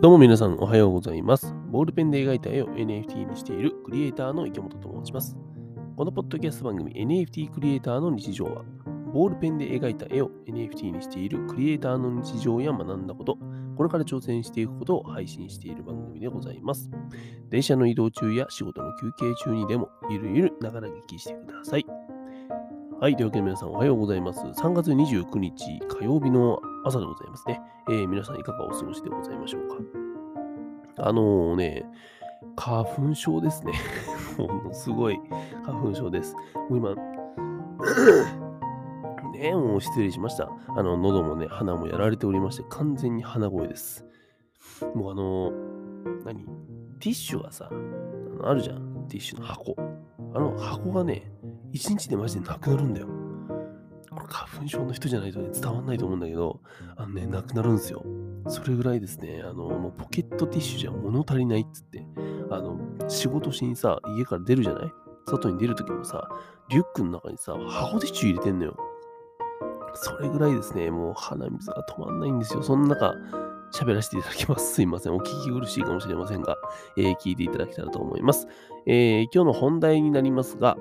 [0.00, 1.52] どうも皆さんおはようございます。
[1.72, 5.36] ボールペンで描いた絵を NFT にしているクリエイターの池本と申します。
[5.96, 8.62] このポッドキャスト番組 NFT クリエイターの日常は、
[9.12, 13.38] ボールペンで描いた絵を NFT にしているクリエイターの日常や学んだこと、
[13.76, 16.88] これから挑戦していくことを配信している番組でございます。
[17.50, 21.84] 電車の移動中や仕事の休憩中にでも、ゆるゆるながら聞きしてください。
[23.00, 23.14] はい。
[23.14, 24.40] というわけで皆さんおはようございます。
[24.40, 27.60] 3月29日火曜日の朝でございますね。
[27.88, 29.68] えー皆さんいかがお過ごしでございましょう
[30.96, 31.06] か。
[31.06, 31.86] あのね、
[32.56, 33.72] 花粉症ですね。
[34.36, 35.20] ものすごい
[35.64, 36.34] 花粉症です。
[36.68, 36.96] もう今、
[39.30, 40.50] ね、もう失礼しました。
[40.66, 44.04] あの、喉もね、鼻もやられておりまして、完全に鼻声です。
[44.96, 45.52] もうあの、
[46.24, 46.44] 何？
[46.98, 47.70] ティッシュがさ、
[48.42, 49.06] ああるじゃん。
[49.08, 49.76] ティッシュの箱。
[50.34, 51.30] あの箱がね、
[51.72, 53.08] 一日でマジでなくなるんだよ。
[54.10, 56.60] これ花粉症の人じゃないとね、伝わんないと思うんだけど、
[56.96, 58.04] あのね、なくなるんですよ。
[58.48, 62.06] それぐらいですね、あの、もうポケットティッシュじゃ物足りないっつって、
[62.50, 64.92] あの、仕事しにさ、家から出るじゃない？
[65.26, 66.28] 外に出るときもさ、
[66.70, 68.76] リュックの中にさ、箱ティッシュ入れてんのよ。
[69.94, 72.62] それぐらいですね、もう鼻水が止まんないんですよ。
[72.62, 73.14] その中、
[73.72, 74.74] 喋らせていただきます。
[74.74, 75.14] すいません。
[75.14, 76.56] お聞き苦しいかもしれませんが、
[76.96, 78.48] えー聞いていただけたらと思います。
[78.90, 80.78] えー今日の本題になりますが、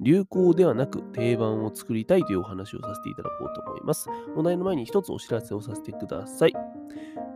[0.00, 4.08] 流行ではなく定番を作りたいというお話をさせていただこうと思います。
[4.34, 6.52] お題の前に一つお知らせをさせてください。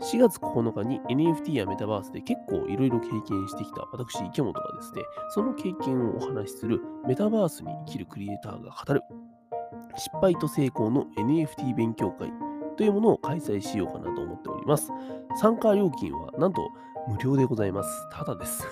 [0.01, 9.03] 4月9日に NFT やメタバースで結構いろいろ経験してきた私、池本がですね、その経験をお話しするメタバースに生きるクリエイターが語る
[9.97, 12.33] 失敗と成功の NFT 勉強会
[12.77, 14.91] というものを開催しようかなと思っております。
[15.41, 16.71] 参加料金はなんと
[17.09, 18.09] 無料でございます。
[18.11, 18.67] ただです。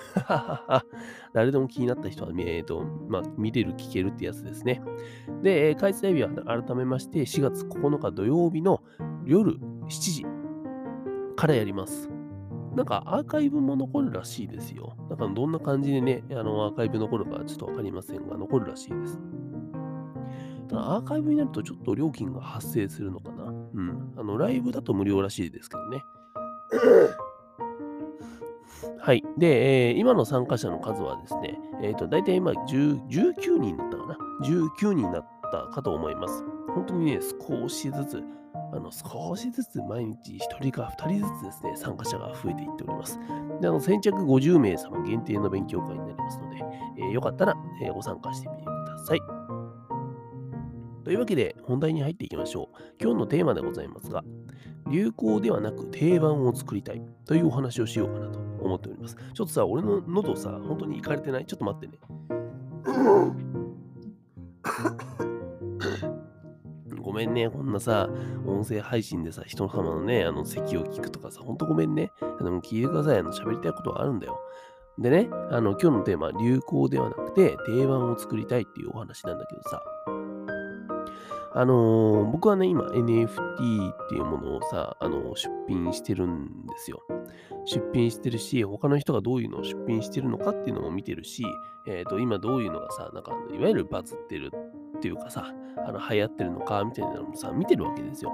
[1.33, 4.81] 誰でも気になった人は、えーとまあ、見れる、聞けるってやつですね。
[5.41, 8.81] で、え開催日は改めまして4月9日土曜日の
[9.25, 10.25] 夜7時
[11.35, 12.09] からやります。
[12.75, 14.95] なんかアーカイブも残るらしいですよ。
[15.09, 19.19] なんかどんな感じでね、あのアーカイブ残るかちょっとわかりませんが、残るらしいです。
[20.67, 23.34] ただアーカイブになるとちょっと料金が発生するのかな。
[23.75, 24.13] うん。
[24.17, 26.03] あの、ライブだと無料らしいですけどね。
[28.99, 29.23] はい。
[29.37, 36.43] で、えー今の参加者の数はですね、えっ、と、大体今10 19人だったかな？19人だったかと思います。
[36.73, 38.23] 本当にね、少しずつ、
[38.73, 43.19] あの、少しずつ毎日1人か2人ずつですね、参加者が増えていっております。
[43.61, 46.63] で、あの、先着50名様限定の勉強会になりますので、
[46.97, 48.74] えーよかったら、えーご参加してみてください。
[51.05, 52.77] というわけで、本題に入っていきましょう。
[52.99, 54.23] 今日のテーマでございますが、
[54.89, 59.15] 流行ではなく定番を作りたいというお話をしようかなと思っております。
[59.15, 61.45] ちょっとさ、俺の喉さ、本当にいかれてない？
[61.45, 61.99] ちょっと待ってね。
[66.99, 68.09] ごめんね、こんなさ、
[68.47, 72.11] 音声配信でさ、人様のね、あの、咳を聞くとかさ、ほんとごめんね。
[72.39, 73.19] でも聞いてください。
[73.19, 74.39] あの、喋りたいことはあるんだよ。
[74.97, 79.83] でね、あの、今日のテーマ、流行ではなくて、定番を作りたいっていうお話なんだけどさ、
[81.57, 87.01] あのー僕はね、今 NFT っていうものをさ、あの出品してるんですよ。
[87.65, 91.45] 出品してるし、他の人がどういうのを出品してるのかっていうのも見てるし、
[91.87, 94.51] えっ、と、今どういうのがさ、なんか、いわゆるバズってる
[94.97, 98.33] っていうかさ、あの流行ってるのかみたいなのもさ、見てるわけですよ。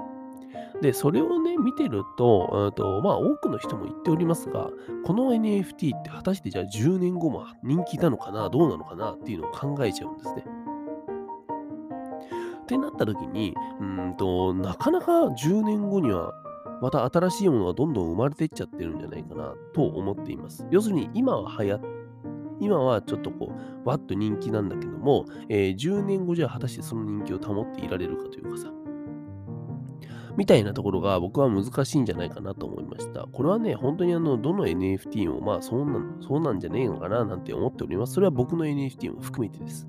[0.80, 4.70] で、それをね、見てると、とまあ、多くの人も言っておりますが、
[5.04, 10.44] この NFT って果たしてじゃあ10年後も人気なのかな、どうなのかなっていうのを考えちゃうんですね。
[12.62, 16.32] ってなった時に、うんと、なかなか10年後には、
[16.80, 20.66] また新しいものがどんどん生まれていっちゃってるんじゃないかなと思っています。
[20.70, 21.80] 要するに、今は流行っ
[22.60, 23.52] 今はちょっとこ
[23.84, 28.72] う、わっと人気なんだけども、えー10年後じゃ果たしてその人気を保っていられるかというかさ、
[30.36, 33.26] みたいなところが僕は難しいんじゃないかなと思いました。
[33.32, 38.14] これはね、本当にあの、どの NFT もまあそうなん、そうなんじゃねえのかななんて思っております。
[38.14, 39.88] それは僕の NFT も含めてです。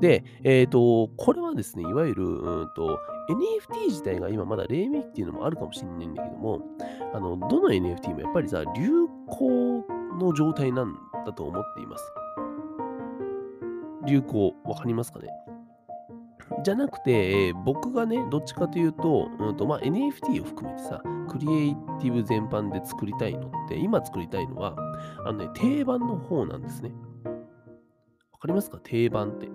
[0.00, 2.98] で、えっ、と、これはですね、いわゆる、うんと、
[3.30, 6.60] NFT 自体が今まだ黎明期っていうのもあるかもしれないんだけども、
[7.14, 8.90] あの、どの NFT もやっぱりさ、流
[9.28, 9.84] 行
[10.20, 10.94] の状態なん
[11.24, 12.04] だと思っています。
[14.06, 15.28] 流行、わかりますかね？
[16.62, 24.76] じゃなくて、えー僕がね、どっちかというと、うんとまあ、NFT を含めてさ、クリエイティブ全般で作りたいのって、今作りたいのは、
[25.24, 26.92] あのね、定番の方なんですね。
[28.32, 28.78] わかりますか？
[28.84, 29.48] 定番って。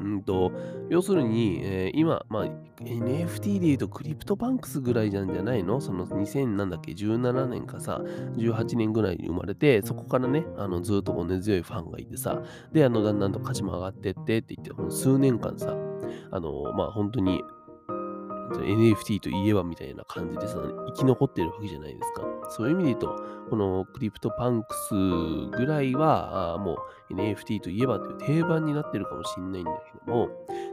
[0.00, 0.52] うんと、
[0.88, 2.44] 要するに、えー今、まあ、
[2.80, 5.80] NFT で言うと CryptoPunks ぐらいなんじゃないの？
[5.80, 8.00] その2000なんだっけ、17年かさ、
[8.36, 12.42] 18年ぐらいに生まれて、そこからね、あのずっと根強いファンがいてさ、
[12.72, 15.76] で、あの、だんだんと価値も上がってってって言って、数年間さ、
[16.30, 17.42] あの、まあ、本当に、
[18.58, 20.56] NFT といえばみたいな感じでさ、
[20.88, 22.22] 生き残ってるわけじゃないですか。
[22.50, 24.94] そういう意味で言うと、この CryptoPunks
[25.56, 26.78] ぐらいは、も
[27.10, 30.28] う NFT といえばという定番になってるかもしれないんだけども、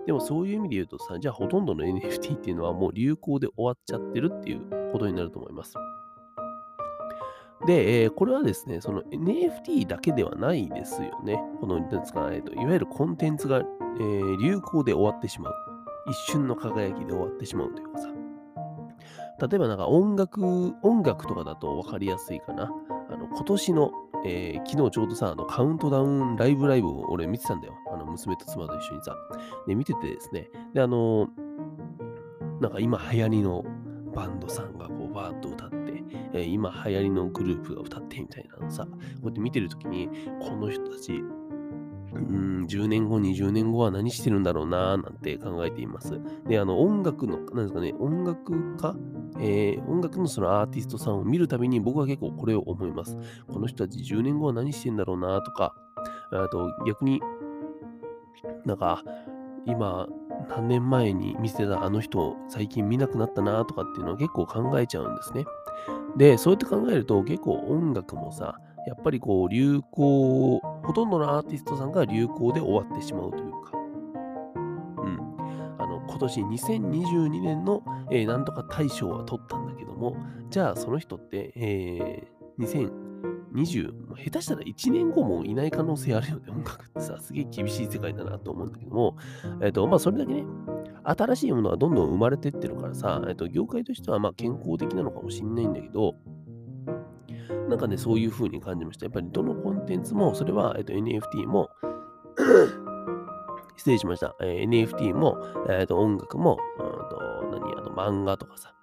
[0.06, 5.74] でもそういう意味で言うとさ、じゃあほとんどの NFT っていうのはもう流行で終わっちゃってるっていうことになると思います。
[7.66, 11.42] で、えーこれはですね、その NFT だけではないですよね。
[11.60, 15.54] この、なんですか、えーと、いわゆるコンテンツが、えー流行で終わってしまう。
[16.08, 18.08] 一瞬の輝きで終わってしまうというかさ。
[19.48, 20.44] 例えばなんか音楽、
[20.82, 22.72] 音楽とかだと分かりやすいかな。
[23.10, 23.92] あの今年の、
[24.26, 27.74] えー昨日ちょうどさ、あのカウントダウンライブライブを俺見てたんだよ。
[27.94, 29.16] あの娘と妻と一緒にさ。
[29.68, 30.50] で、見ててですね。
[30.74, 31.28] で、あの
[32.60, 33.64] なんか今流行りの
[34.16, 36.04] バンドさんがこうバーッと歌って、
[36.34, 40.10] えー今流行りのグループが歌ってみたいなのさ、こうやって見てるときに、
[40.42, 41.22] この人たち、
[42.18, 46.20] うん、10年後、20年後は何してるんだろうなーなんて考えています。
[46.48, 48.96] で、あの、音楽の、なんですかね、音楽家？
[49.40, 53.18] えー音楽のそのアーティストさんを見るたびに僕は結構これを思います。
[53.48, 55.76] この人たち10年後は何してんだろうなとか、
[56.32, 57.22] あと逆に
[58.66, 59.04] なんか
[59.66, 60.08] 今
[60.50, 65.46] 何年前に見せたあの人最近見なくなったなとかっていうのを結構考えちゃうんですね。
[66.16, 75.20] で、そうやって考えると結構音楽もさ、やっぱりこう流行、ほとんどのアーティストさんが流行で終わってしまうというか、うん。
[75.78, 80.16] あの、今年2022年の、えーなんとか大賞は取ったんだけども、
[80.50, 86.46] じゃあその人って、えー2020、もう下手したら1年後もいない可能性あるよね。
[86.50, 89.18] 音楽ってさ、すげえ厳しい世界だなと思うんだけども、
[89.62, 90.46] えっ、と、まあそれだけね、
[91.04, 96.16] 新しいものがどんどん生まれてってるからさ、えっ、と、業界としてはま健康的なのかもしんないんだけど、
[97.68, 99.06] なんかね、そういう風に感じました。
[99.06, 101.70] やっぱりどのコンテンツも、それは、えっと NFT も、
[103.76, 104.36] 失礼しました。
[104.42, 105.38] えー NFT も、
[105.70, 107.18] えっと音楽も、うんと
[107.52, 108.74] 何あの漫画とかさ、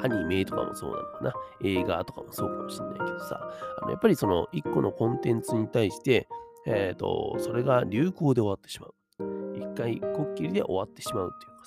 [0.00, 1.34] アニメとかもそうなのかな。
[1.62, 3.40] 映画とかもそうかもしれないけどさ、
[3.82, 6.28] あのやっぱりその一個のコンテンツに対して、
[6.66, 8.94] えっ、と、それが流行で終わってしまう。
[9.56, 11.57] 一回こっきりで終わってしまうっていう。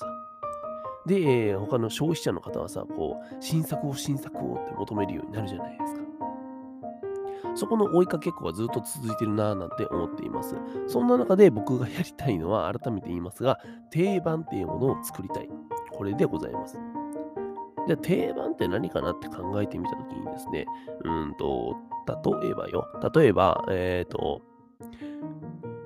[1.07, 1.15] で、
[1.49, 6.01] えー他の消費者の方はさ、こう、新作を新作をって求めるようになるじゃないですか。
[7.53, 10.55] そこの追いかけっこがずっと続いてるなぁなんて思っています。
[10.87, 13.59] そんな中で僕がやりたいのは改めて言いますが、
[13.89, 15.49] 定番っていうものを作りたい。
[15.91, 16.79] これでございます。
[17.87, 20.65] じゃあ定番って何かなって考えてみたときにですね、
[21.03, 21.75] うんと、
[22.41, 24.41] 例えばよ、例えば、えっ、と、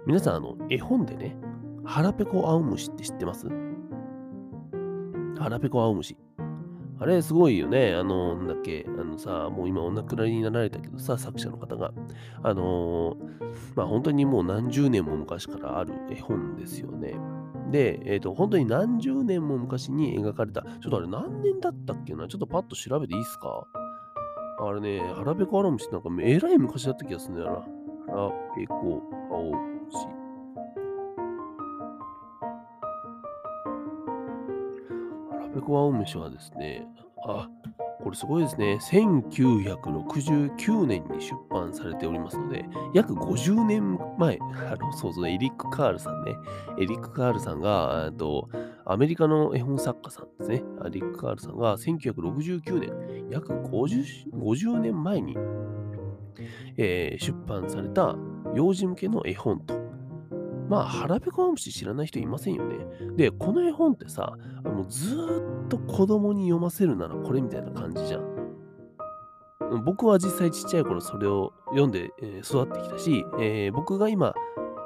[0.06, 1.35] 皆さん、あの、絵本でね、
[1.83, 3.47] 腹ペコ青虫って知ってます？
[5.38, 6.18] 腹ペコ青虫。
[6.98, 7.94] あれ、すごいよね。
[7.94, 11.92] あの、なんだっけ、あのさ、もう今お亡くなりになられたけどさ、作者の方が。
[12.42, 13.18] あの
[13.76, 17.16] まあ本当にもう何十年も昔からある絵本ですよね。
[17.72, 23.68] で、えっ、と、本当に何十年も昔に描かれた、ちょっとあれ何年だったっけなちょっとパッと調べていいですか？
[24.62, 27.66] あれね、腹ペコ青虫ってなんかえらい昔だった気がするんだよ
[28.08, 28.14] な。
[28.14, 29.02] 腹ペコ
[29.32, 29.75] 青
[35.56, 35.56] 虫。
[35.56, 36.86] 腹ペコ青虫はですね、
[37.28, 37.50] あ、
[38.04, 38.78] これすごいですね。
[38.81, 46.36] 1969年に出版されておりますので、約50年前、あの、そうそう、エリック・カールさんね。
[46.80, 48.50] エリック・カールさんが、と、
[48.86, 50.63] アメリカの絵本作家さんですね。
[50.86, 52.91] エリック・カールさんが1969年、
[53.32, 55.36] 約 50, 50年前に、
[56.77, 58.15] えー出版された
[58.53, 59.85] 幼児向けの絵本と。
[60.69, 62.77] まあ、腹ペコ青虫知らない人いませんよね。
[63.15, 68.36] で、この絵本ってさ、あのずっと子供に読ませるならこれみたいな感じじゃん。
[69.84, 72.12] 僕は実際ちっちゃい頃それを読んで、
[72.43, 74.34] 育ってきたし、えー僕が今、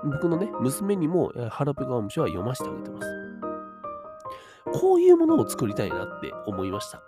[0.03, 3.07] 僕のね、娘にも、え腹ペコ青虫は読ませてあげてます。
[4.79, 7.01] こういうものを作りたいなって思いました。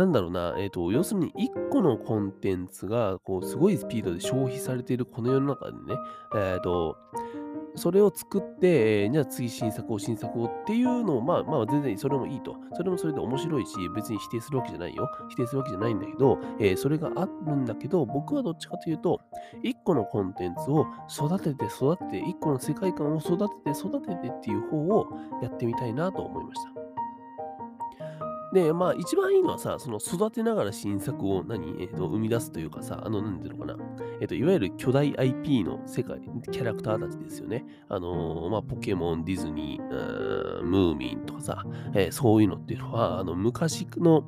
[0.00, 5.78] なんだろうな、えっ、と、要するに1個のコンテンツが、こう、すごいスピードで消費されているこの世の中でね、
[6.34, 6.96] えっ、と、
[7.76, 12.56] それを作って、えーじゃあ次新作を新作をっていうのを、まあまあ全然それもいいと。
[12.74, 15.08] それもそれで面白いし、別に否定するわけじゃないよ。
[15.28, 19.20] 否定するわけじゃないんだけど、えーそれがあるんだけど、僕はどっちかというと、
[19.62, 25.06] 一個のコンテンツを育てて育てて、一個の世界観を育てて育ててっていう方を
[25.42, 26.79] やってみたいなと思いました。
[28.52, 33.78] で、まあ一番いいのはさ、その育てながら新作を何、えーと生み出すというかさ、あの、なんていうのかな。
[34.20, 37.64] えっ、と、いわゆる巨大 IP の世界、キャラクターたちですよね。
[37.88, 41.64] あのーまあ、ポケモン、ディズニー、ームーミンとかさ、
[41.94, 44.24] えーそういうのっていうのは、あの、昔の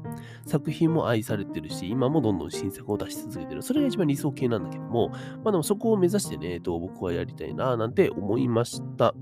[0.46, 3.62] 作品も愛されてるし、今もどんどん新作を出し続けてる。
[3.62, 5.10] それが一番理想形なんだけども、
[5.44, 9.14] まあでもそこを目指してね、えっ、と、僕はやりたいな、なんて思いました。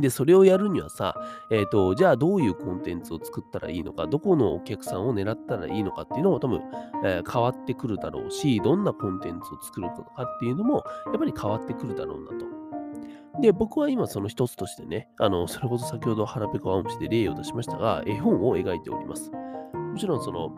[0.00, 1.14] で、それをやるにはさ、
[1.50, 6.62] えっ、と、じゃあどういうコンテンツを作ったらいいのか、どこのお客さんを狙ったらいいのかっていうのも多分、
[7.04, 12.46] えー変わってくるだろうし、どんなコンテンツを作るのかっていうのも、やっぱり変わってくるだろうなと。
[13.40, 19.30] で、僕は今その一つとしてね、あの、それこそ先ほど腹ペコ青虫で例を出しましたが、絵本を描いております。
[19.30, 20.50] もちろんその、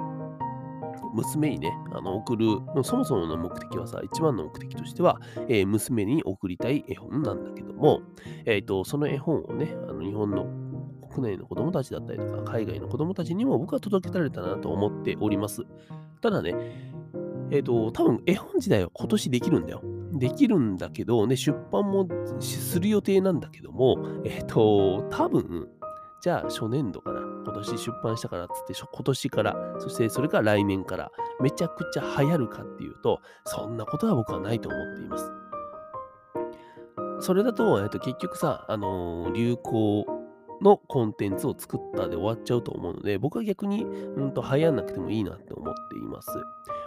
[1.15, 2.47] 娘にね、あの送る、
[2.83, 8.01] そもそもの目的はさ、一番の目的としては、えー娘に送りたい絵本なんだけども、
[8.47, 10.47] えっ、と、その絵本をね、あの日本の
[11.09, 15.63] 国内の子供たちだったりとか、海外の子供たちにも僕は届けられたなと思っております。
[16.21, 16.55] ただね、
[17.51, 19.83] えっ、と、多分絵本自体は今年できるんだよ。
[20.13, 22.09] できるんだけど、ね、出版も
[22.41, 25.69] する予定なんだけども、えっ、と、多分、
[26.21, 27.28] じゃあ初年度から、今
[27.59, 31.11] 年出版したからっつって、今年から、そしてそれから来年から、
[31.41, 35.33] めちゃくちゃ流行るかっていうと、そんなことは僕はないと思っています。
[37.21, 40.07] それだと、えっと、結局さ、あのー流行
[40.61, 46.31] のコンテンツを作ったで終わっちゃうと思うので、僕は逆に、うんと、流行んなくてもいいなって思っています。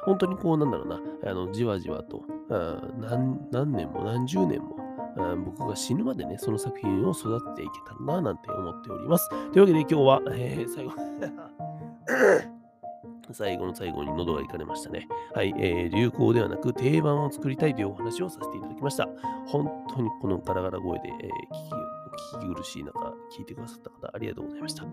[0.04, 4.76] 本当にこう、なんだろうな、あの、じわじわと、うん何何年も何十年も、
[5.18, 9.30] うん僕が死ぬまでね、その作品を育てていけたらな、なんて思っております。
[9.30, 10.92] というわけで今日は、えー最後、
[13.34, 15.08] 最後の最後に喉がいかれましたね。
[15.34, 19.08] はい、えー流行ではなく定番を作りたいというお話をさせていただきました。
[19.48, 21.18] 本当にこのガラガラ声で、えー
[21.52, 23.00] 聞きお聞き苦しい中、
[23.38, 24.86] 聞いてくださった方、ありがとうございました。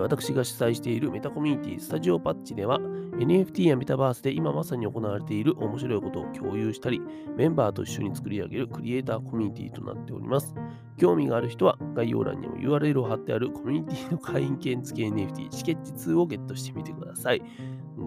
[0.00, 7.00] 私が主催しているメタコミュニティスタジオパッチでは NFT やメタバースで今まさに行われている面白いことを共有したり
[7.36, 10.54] メンバーと一緒に作り上げるクリエイターコミュニティとなっております。
[10.96, 17.42] 興味がある人は概要欄にも URL を貼ってあるコミュニティの会員権付き NFT チケッチ2をゲットしてみてください。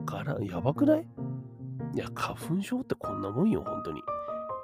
[0.06, 1.08] ガラ、やばくない？
[1.94, 4.02] いや、花粉症ってこんなもんよ、本当に。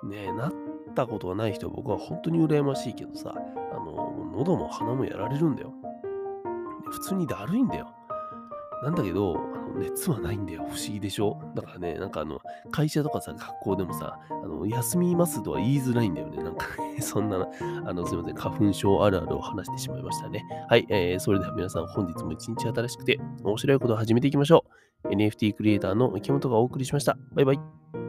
[0.04, 0.54] ねえ、なっ
[0.94, 5.74] たことがない人は僕は本当に羨ましいけどさ、あの、喉も鼻もやられるんだよ。
[6.94, 7.88] 普通にだるいんだよ。
[8.84, 10.66] なんだけど、あの熱はないんだよ。
[10.70, 11.40] 不思議でしょ？
[11.56, 16.44] だからね、なんかあの、会社とかさ、学校でもさ、あの休みますとは言いづらいんだよね。
[16.44, 17.48] なんかね、 そんな、
[17.86, 20.44] あの、すいません、花粉症あるあるを話してしまいましたね。
[20.70, 24.66] はい、えー、それでは皆さん、本日も一日新しくて、面白いことを始めていきましょ
[25.06, 25.08] う。
[25.10, 27.18] NFT クリエイターの池本がお送りしました。
[27.34, 28.03] バイバイ。